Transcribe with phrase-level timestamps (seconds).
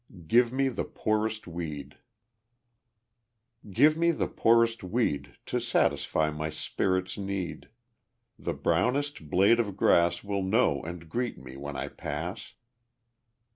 [0.27, 1.99] Give Me the Poorest Weed
[3.71, 7.69] Give me the poorest weed To satisfy my spirit's need.
[8.39, 12.55] The brownest blade of grass Will know and greet me when I pass.